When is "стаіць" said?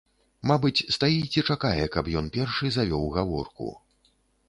0.95-1.37